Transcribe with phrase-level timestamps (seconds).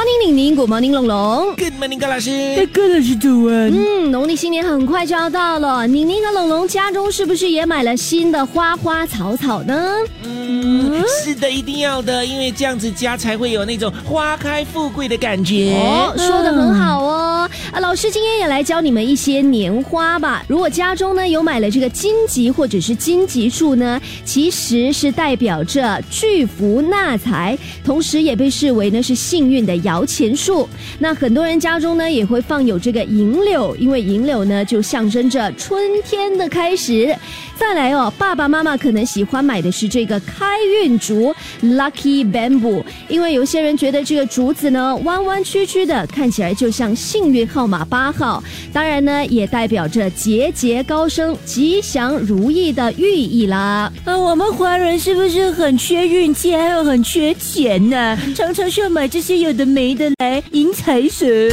[0.00, 1.54] morning，玲玲，Good morning，龙龙。
[1.56, 2.66] ！Good morning，高老师。
[2.72, 3.54] 个老师读完。
[3.70, 9.96] 嗯，农历新年很快就要到了，宁宁和龙龙家中是不是也买了新的花花草草呢？
[10.24, 15.74] 嗯，是的，一定要的，因为这样子家才会有那种花开富贵的感觉。
[15.74, 17.29] 哦，说的很好哦。
[17.72, 20.44] 啊，老师今天也来教你们一些年花吧。
[20.48, 30.68] 如果家中呢有买了这个荆棘或者是荆棘树呢，其实是代表着巨福纳财，同时也被视为呢是幸运的摇钱树。
[30.98, 37.14] 那很多人家中呢也会放有这个银柳，因为银柳呢就象征着春天的开始。
[37.56, 41.32] 再来哦，爸爸妈妈可能喜欢买的是这个开运竹
[41.62, 48.42] （Lucky Bamboo），因为有些人觉得这个竹子呢弯弯曲曲的，看起来就像幸运号码八号。
[48.72, 53.92] 当然呢，也代表着节节高升、吉祥如意的寓意啦。
[54.04, 61.50] 啊，我们华人是不是很缺运气，还有很缺钱呢、 常常需要买这些有的没的来迎财神。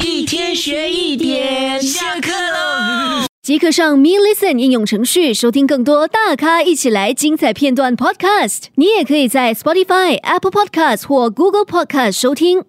[0.00, 3.24] 一天学一点，下课喽。
[3.42, 8.64] 即刻上 Me Listen 应用程序收听更多大咖一起来精彩片段 Podcast。
[8.74, 12.62] 你也可以在 Spotify、Apple Podcast 或 Google Podcast 收听。